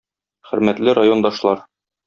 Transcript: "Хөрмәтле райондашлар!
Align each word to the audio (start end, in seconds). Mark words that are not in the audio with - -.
"Хөрмәтле 0.51 0.97
райондашлар! 1.01 1.65